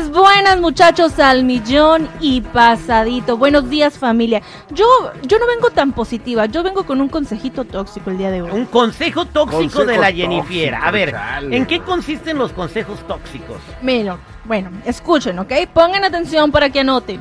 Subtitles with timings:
[0.00, 3.36] Buenas, buenas muchachos al millón y pasadito.
[3.36, 4.40] Buenos días familia.
[4.70, 4.86] Yo,
[5.24, 8.50] yo no vengo tan positiva, yo vengo con un consejito tóxico el día de hoy.
[8.50, 10.74] Un consejo tóxico Consejo de la Jennifer.
[10.74, 11.14] A ver.
[11.50, 13.58] ¿en qué consisten los consejos tóxicos?
[13.82, 15.52] Mira, bueno, escuchen, ¿ok?
[15.72, 17.20] Pongan atención para que anoten.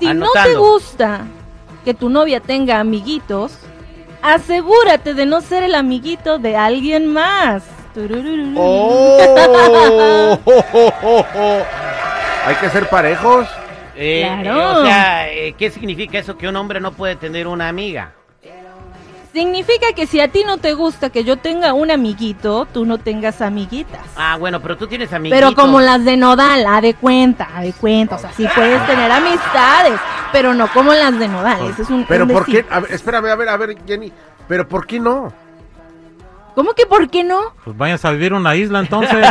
[0.00, 1.24] Si no te gusta
[1.84, 3.52] que tu novia tenga amiguitos,
[4.22, 7.62] asegúrate de no ser el amiguito de alguien más.
[7.94, 8.54] Tururururu.
[8.56, 10.38] ¡Oh!
[12.46, 13.46] Hay que ser parejos.
[13.96, 14.60] Eh, Claro.
[14.60, 18.12] eh, o sea, eh, ¿qué significa eso que un hombre no puede tener una amiga?
[19.32, 22.98] Significa que si a ti no te gusta que yo tenga un amiguito, tú no
[22.98, 24.00] tengas amiguitas.
[24.16, 25.38] Ah, bueno, pero tú tienes amiguitos.
[25.40, 28.16] Pero como las de Nodal, a de cuenta, a de cuenta.
[28.16, 30.00] O sea, sí puedes tener amistades,
[30.32, 31.64] pero no como las de Nodal.
[31.70, 32.64] Ese es un Pero un ¿por qué?
[32.68, 34.10] A ver, espérame, a ver, a ver, Jenny.
[34.48, 35.32] ¿Pero por qué no?
[36.60, 37.54] ¿Cómo que por qué no?
[37.64, 39.16] Pues váyanse a vivir una isla entonces.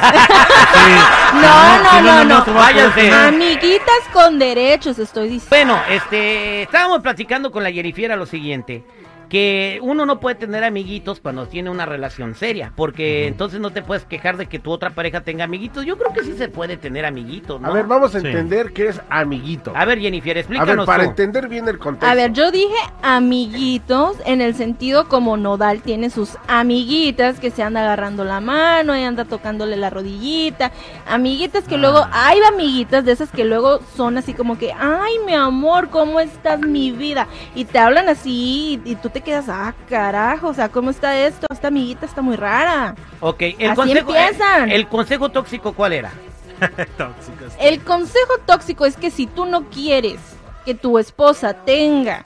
[0.72, 1.36] Sí.
[1.42, 2.54] No, no, no, no.
[2.54, 3.02] Váyanse.
[3.02, 3.14] tener.
[3.14, 5.50] Amiguitas con derechos, estoy diciendo.
[5.50, 8.84] Bueno, este, estábamos platicando con la Jennifer lo siguiente,
[9.30, 13.82] que uno no puede tener amiguitos cuando tiene una relación seria, porque entonces no te
[13.84, 15.86] puedes quejar de que tu otra pareja tenga amiguitos.
[15.86, 17.68] Yo creo que sí se puede tener amiguitos, ¿no?
[17.68, 18.28] A ver, vamos a Sí.
[18.28, 19.72] entender qué es amiguito.
[19.76, 21.10] A ver, Jennifer, A explícanos ver, para tú.
[21.12, 22.08] entender bien el contexto.
[22.08, 27.62] A ver, yo dije amiguitos en el sentido como Nodal tiene sus amiguitas que se
[27.62, 30.72] anda agarrando la mano y anda tocándole la rodillita.
[31.08, 35.36] Amiguitas que luego, hay amiguitas de esas que luego son así como que, ay, mi
[35.36, 37.28] amor, ¿cómo estás, mi vida?
[37.54, 41.18] Y te hablan así y, y tú te quedas, ah, carajo, o sea, ¿cómo está
[41.18, 41.48] esto?
[41.52, 42.96] Esta amiguita está muy rara.
[43.20, 44.70] Ok, el Así consejo, empiezan.
[44.72, 46.12] eh, el consejo tóxico, ¿cuál era?
[47.60, 50.20] El consejo tóxico es que si tú no quieres
[50.66, 52.24] que tu esposa tenga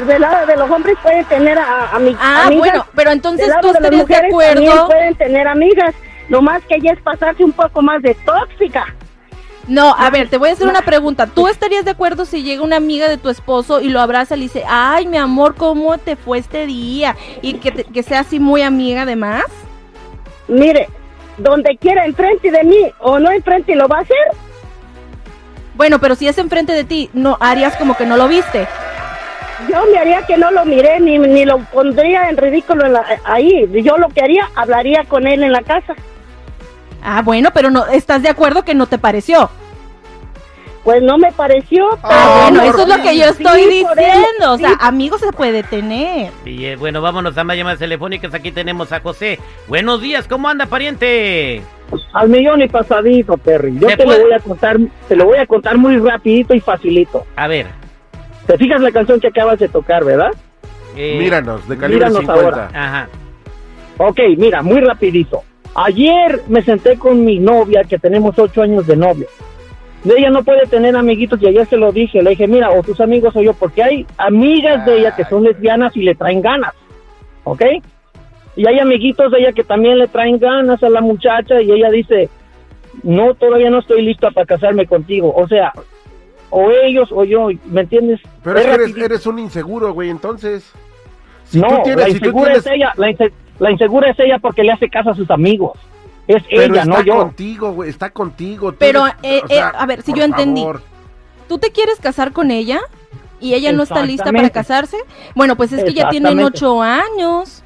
[0.05, 2.59] del lado de los hombres pueden tener a, a mi- Ah, amigas.
[2.59, 4.25] bueno, pero entonces tú de las de también
[4.71, 4.87] acuerdo.
[4.87, 5.95] pueden tener amigas.
[6.29, 8.93] Lo más que ella es pasarse un poco más de tóxica.
[9.67, 11.27] No, a ver, te voy a hacer una pregunta.
[11.27, 14.39] ¿Tú estarías de acuerdo si llega una amiga de tu esposo y lo abraza y
[14.39, 17.15] le dice, ay, mi amor, ¿cómo te fue este día?
[17.41, 19.43] Y que, te- que sea así muy amiga además.
[20.47, 20.87] Mire,
[21.37, 24.17] donde quiera enfrente de mí o no enfrente lo va a hacer.
[25.75, 28.67] Bueno, pero si es enfrente de ti, no harías como que no lo viste.
[29.69, 33.05] Yo me haría que no lo miré ni, ni lo pondría en ridículo en la-
[33.25, 33.67] ahí.
[33.83, 35.95] Yo lo que haría, hablaría con él en la casa.
[37.03, 39.49] Ah, bueno, pero no estás de acuerdo que no te pareció.
[40.87, 41.85] Pues no me pareció.
[42.01, 44.53] Ah, bueno, eso es lo que yo sí, estoy diciendo.
[44.53, 44.75] O sea, sí.
[44.79, 46.31] amigos se puede tener.
[46.45, 48.33] Y bueno, vámonos a más llamadas telefónicas.
[48.33, 49.37] Aquí tenemos a José.
[49.67, 51.61] Buenos días, ¿cómo anda, pariente?
[52.13, 53.77] Al millón y pasadito, Perry.
[53.77, 54.19] Yo ¿Se te puede?
[54.19, 54.77] lo voy a contar,
[55.09, 57.25] te lo voy a contar muy rapidito y facilito.
[57.35, 57.65] A ver.
[58.45, 60.31] ¿Te fijas la canción que acabas de tocar, verdad?
[60.95, 62.41] eh, Míranos, de calibre míranos 50.
[62.45, 62.69] ahora.
[62.73, 63.09] Ajá.
[63.97, 65.43] Ok, mira, muy rapidito.
[65.75, 69.27] Ayer me senté con mi novia, que tenemos ocho años de novia.
[70.15, 72.21] Ella no puede tener amiguitos y ayer se lo dije.
[72.21, 75.43] Le dije, mira, o tus amigos o yo, porque hay amigas de ella que son
[75.43, 76.73] lesbianas y le traen ganas.
[77.43, 77.63] ¿Ok?
[78.55, 81.89] Y hay amiguitos de ella que también le traen ganas a la muchacha y ella
[81.89, 82.29] dice,
[83.03, 85.33] no, todavía no estoy lista para casarme contigo.
[85.35, 85.73] O sea,
[86.49, 88.19] o ellos o yo, ¿me entiendes?
[88.43, 90.71] Pero es que eres, eres un inseguro, güey, entonces.
[91.43, 94.09] Si no, tú tienes, la si tú insegura tienes, es ella, la, inse- la insegura
[94.09, 95.77] es ella porque le hace caso a sus amigos.
[96.27, 97.15] Es pero ella, está no yo.
[97.17, 98.73] contigo, güey, está contigo.
[98.77, 100.61] Pero, eres- eh, o sea, eh, a ver, si yo entendí.
[100.61, 100.81] favor.
[101.47, 102.81] ¿Tú te quieres casar con ella?
[103.39, 104.97] ¿Y ella no está lista para casarse?
[105.35, 107.63] Bueno, pues es que ya tienen ocho años.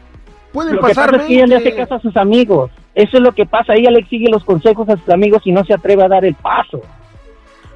[0.51, 1.81] Pueden Lo que pasar pasa es que ella le hace 20.
[1.83, 2.69] caso a sus amigos.
[2.93, 3.73] Eso es lo que pasa.
[3.73, 6.35] Ella le sigue los consejos a sus amigos y no se atreve a dar el
[6.35, 6.81] paso.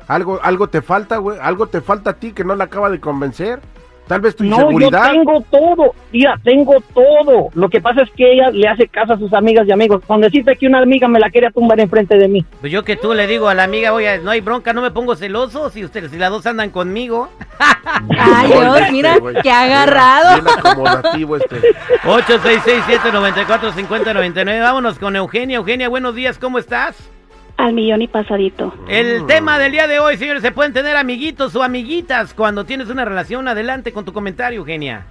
[0.07, 1.39] Algo, algo te falta, güey.
[1.41, 3.61] Algo te falta a ti que no la acaba de convencer.
[4.07, 5.07] Tal vez tu No, inseguridad.
[5.07, 7.49] yo tengo todo, tía, tengo todo.
[7.55, 10.03] Lo que pasa es que ella le hace caso a sus amigas y amigos.
[10.05, 12.45] Con decirte que una amiga me la quería tumbar enfrente de mí.
[12.61, 14.91] Pues yo que tú le digo a la amiga, oye, no hay bronca, no me
[14.91, 17.29] pongo celoso si ustedes, si las dos andan conmigo.
[18.17, 20.41] Ay, Dios, mira, este, qué agarrado.
[20.41, 21.61] Bien acomodativo este.
[22.03, 24.61] 866-794-5099.
[24.61, 25.55] Vámonos con Eugenia.
[25.57, 26.95] Eugenia, buenos días, ¿cómo estás?
[27.57, 28.73] Al millón y pasadito.
[28.89, 32.89] El tema del día de hoy, señores, se pueden tener amiguitos o amiguitas cuando tienes
[32.89, 33.47] una relación.
[33.47, 35.05] Adelante con tu comentario, Eugenia.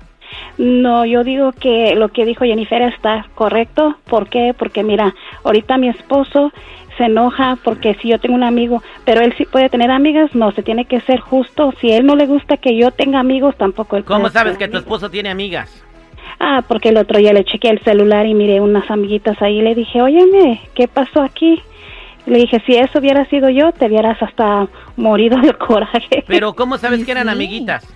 [0.58, 3.96] No, yo digo que lo que dijo Jennifer está correcto.
[4.04, 4.54] ¿Por qué?
[4.56, 6.52] Porque mira, ahorita mi esposo
[6.96, 10.52] se enoja porque si yo tengo un amigo, pero él sí puede tener amigas, no,
[10.52, 11.72] se tiene que ser justo.
[11.80, 14.68] Si él no le gusta que yo tenga amigos, tampoco él ¿Cómo puede sabes tener
[14.68, 15.82] que tu esposo tiene amigas?
[16.38, 19.62] Ah, porque el otro día le chequeé el celular y miré unas amiguitas ahí y
[19.62, 21.60] le dije, óyeme, ¿qué pasó aquí?
[22.26, 24.66] Le dije, si eso hubiera sido yo, te hubieras hasta
[24.96, 26.24] morido del coraje.
[26.26, 27.32] Pero ¿cómo sabes que eran sí.
[27.32, 27.86] amiguitas?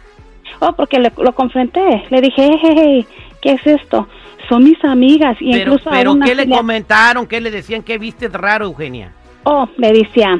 [0.60, 2.04] Oh, porque le- lo confronté.
[2.10, 3.06] Le dije, hey, hey, hey,
[3.40, 4.08] ¿qué es esto?
[4.48, 5.36] Son mis amigas.
[5.40, 7.26] Y Pero, incluso pero ¿qué le comentaron?
[7.26, 7.82] ¿Qué le decían?
[7.82, 9.12] ¿Qué viste raro, Eugenia?
[9.44, 10.38] Oh, le decía,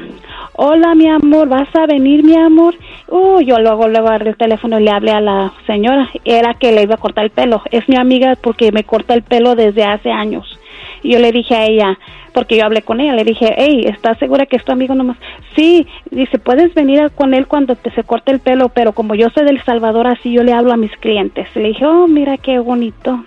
[0.53, 2.75] hola, mi amor, ¿vas a venir, mi amor?
[3.07, 6.09] Uh, yo luego, luego agarré el teléfono y le hablé a la señora.
[6.25, 7.61] Era que le iba a cortar el pelo.
[7.71, 10.58] Es mi amiga porque me corta el pelo desde hace años.
[11.03, 11.99] Y yo le dije a ella,
[12.33, 15.17] porque yo hablé con ella, le dije, hey, ¿estás segura que es tu amigo nomás?
[15.55, 19.29] Sí, dice, puedes venir con él cuando te se corte el pelo, pero como yo
[19.29, 21.47] soy del Salvador, así yo le hablo a mis clientes.
[21.55, 23.25] Le dije, oh, mira qué bonito.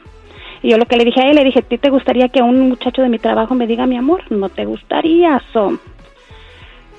[0.63, 2.41] Y yo lo que le dije a él, le dije, ¿a ti te gustaría que
[2.41, 4.23] un muchacho de mi trabajo me diga mi amor?
[4.31, 5.79] No te gustaría, so.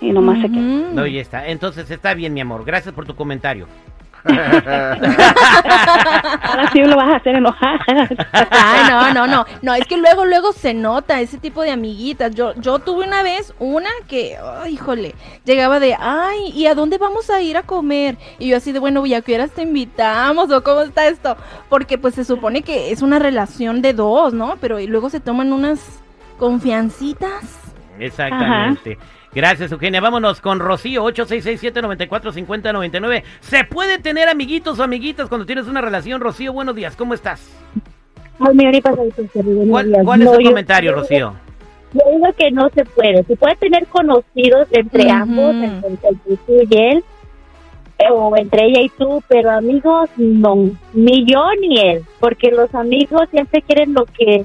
[0.01, 0.61] Y nomás se quedó.
[0.61, 1.47] No, ya está.
[1.47, 2.65] Entonces está bien, mi amor.
[2.65, 3.67] Gracias por tu comentario.
[6.41, 7.79] Ahora sí lo vas a hacer enojar.
[8.51, 9.45] Ay, no, no, no.
[9.61, 12.33] No, es que luego, luego se nota ese tipo de amiguitas.
[12.35, 15.15] Yo, yo tuve una vez una que, ay, híjole,
[15.45, 18.17] llegaba de, ay, ¿y a dónde vamos a ir a comer?
[18.39, 20.51] Y yo así de, bueno, ¿y a qué horas te invitamos?
[20.51, 21.35] ¿O cómo está esto?
[21.69, 24.57] Porque pues se supone que es una relación de dos, ¿no?
[24.61, 26.01] Pero y luego se toman unas
[26.37, 27.43] confiancitas.
[27.99, 28.97] Exactamente.
[29.35, 29.99] Gracias, Eugenia.
[29.99, 33.23] Vámonos con Rocío, 8667-945099.
[33.41, 36.21] ¿Se puede tener amiguitos o amiguitas cuando tienes una relación?
[36.21, 36.95] Rocío, buenos días.
[36.95, 37.49] ¿Cómo estás?
[38.39, 41.33] Al millón y pasadito, buenos ¿Cuál, cuál es No, tu yo- comentario, Rocío?
[41.93, 43.23] Yo digo que no se puede.
[43.23, 47.03] Se puede tener conocidos entre ambos, entre, entre tú y él,
[47.99, 52.73] eh, o entre ella y tú, pero amigos no, ni yo ni él, porque los
[52.73, 54.43] amigos siempre quieren lo que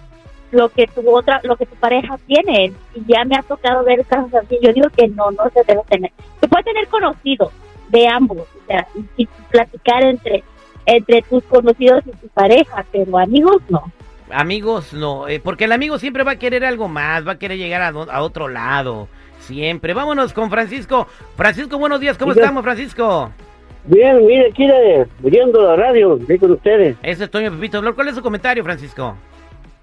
[0.50, 4.04] lo que tu otra, lo que tu pareja tiene, y ya me ha tocado ver
[4.06, 4.58] casos así.
[4.62, 6.10] Yo digo que no, no se debe tener.
[6.40, 7.52] Se puede tener conocidos
[7.88, 10.44] de ambos, o sea, y, y platicar entre
[10.86, 13.92] entre tus conocidos y tu pareja, pero amigos no.
[14.30, 15.28] Amigos, no.
[15.28, 17.92] eh, porque el amigo siempre va a querer algo más, va a querer llegar a,
[17.92, 19.08] do- a otro lado.
[19.40, 19.92] Siempre.
[19.94, 21.06] Vámonos con Francisco.
[21.36, 22.16] Francisco, buenos días.
[22.18, 23.30] ¿Cómo estamos, Francisco?
[23.84, 26.96] Bien, mire, aquí de, oyendo la radio, aquí con ustedes.
[27.02, 27.80] Ese es Toño Pepito.
[27.80, 27.94] Flor.
[27.94, 29.14] ¿Cuál es su comentario, Francisco?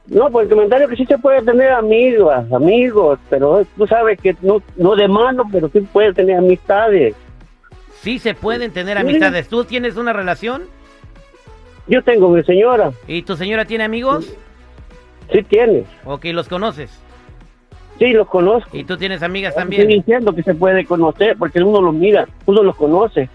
[0.08, 4.36] No, por el comentario que sí se puede tener amigas, amigos, pero tú sabes que
[4.42, 7.16] no, no de mano, pero sí puede tener amistades.
[8.02, 9.02] Sí se pueden tener Sí.
[9.04, 9.48] amistades.
[9.48, 10.64] ¿Tú tienes una relación?
[11.88, 14.32] Yo tengo mi señora, ¿Y tu señora tiene amigos?
[15.32, 16.92] sí tiene, Ok, los conoces.
[17.98, 18.76] sí los conozco.
[18.78, 19.88] ¿Y tú tienes amigas Estoy también?
[19.88, 23.28] diciendo que se puede conocer, porque uno los mira, uno los conoce.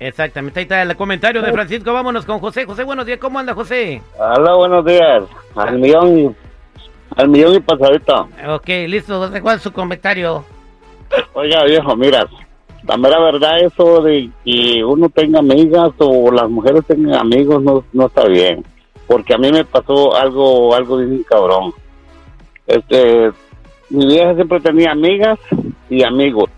[0.00, 0.60] Exactamente.
[0.60, 1.92] Ahí está el comentario de Francisco.
[1.92, 2.64] Vámonos con José.
[2.64, 3.18] José, buenos días.
[3.18, 4.00] ¿Cómo anda, José?
[4.18, 5.24] Hola, buenos días.
[5.56, 6.30] Al millón, y-
[7.16, 8.28] al millón y pasadito.
[8.48, 9.18] Ok, listo.
[9.18, 10.44] José, ¿cuál es su comentario?
[11.32, 12.26] Oiga, viejo, mira,
[12.84, 17.82] la mera verdad eso de que uno tenga amigas o las mujeres tengan amigos no,
[17.92, 18.64] no está bien.
[19.06, 21.72] Porque a mí me pasó algo, algo bien cabrón.
[22.66, 23.32] Este,
[23.88, 25.38] mi vieja siempre tenía amigas
[25.88, 26.50] y amigos.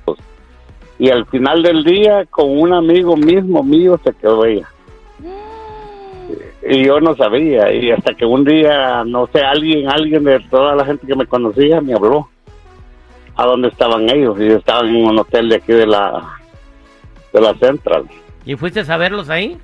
[1.00, 4.68] Y al final del día, con un amigo mismo mío se quedó ella.
[6.62, 10.74] y yo no sabía y hasta que un día no sé alguien alguien de toda
[10.76, 12.28] la gente que me conocía me habló
[13.34, 16.22] a dónde estaban ellos y estaban en un hotel de aquí de la
[17.32, 18.04] de la Central
[18.44, 19.56] ¿Y fuiste a verlos ahí?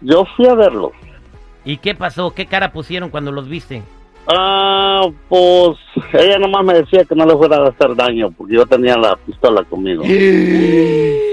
[0.00, 0.92] yo fui a verlos
[1.62, 2.32] ¿Y qué pasó?
[2.32, 3.82] ¿Qué cara pusieron cuando los viste?
[4.26, 5.78] Ah pues
[6.12, 9.16] ella nomás me decía que no le fuera a hacer daño porque yo tenía la
[9.16, 10.02] pistola conmigo.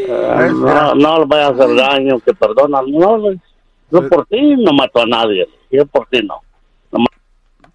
[0.09, 3.33] Ah, no no le vaya a hacer daño que perdona no
[3.91, 6.41] yo por ti no mató a nadie yo por ti no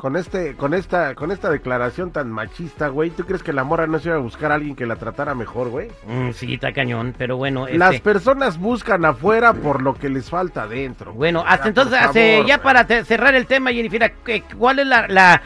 [0.02, 3.86] Con este, con esta, con esta declaración tan machista, güey, ¿tú crees que la morra
[3.86, 5.90] no se iba a buscar a alguien que la tratara mejor, güey?
[6.08, 7.68] Mm, sí, está cañón, pero bueno.
[7.68, 11.12] Este, Las personas buscan afuera por lo que les falta adentro.
[11.12, 12.64] Bueno, hasta Ya, entonces, hace- favor, ya güey.
[12.64, 15.40] para cerrar el tema, Jennifer, ¿qué- ¿cuál es la, la,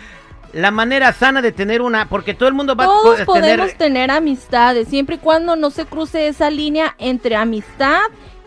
[0.54, 2.08] la manera sana de tener una?
[2.08, 4.06] Porque todo el mundo va Todos a podemos tener...
[4.06, 8.00] tener amistades, siempre y cuando no se cruce esa línea entre amistad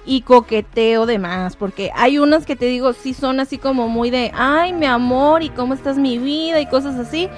[0.10, 4.10] y coqueteo de más, porque hay unas que te digo, sí son así como muy
[4.10, 7.30] de, ay, mi amor, y cómo estás mi vida y cosas así.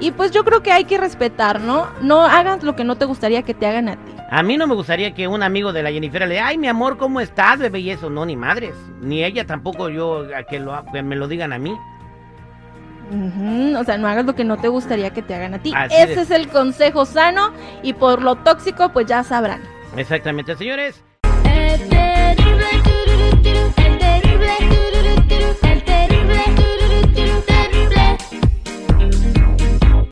[0.00, 1.86] Y pues yo creo que hay que respetar, ¿no?
[2.00, 4.12] No hagas lo que no te gustaría que te hagan a ti.
[4.30, 6.96] A mí no me gustaría que un amigo de la Jennifer le ay, mi amor,
[6.96, 7.80] ¿cómo estás, bebé?
[7.80, 8.74] Y eso, no, ni madres.
[9.02, 11.76] Ni ella tampoco yo, que, lo, que me lo digan a mí.
[13.78, 15.72] O sea, no hagas lo que no te gustaría que te hagan a ti.
[15.76, 19.60] Así Ese de- es el consejo sano y por lo tóxico, pues ya sabrán.
[19.96, 21.02] Exactamente, señores.
[23.52, 24.75] do, do.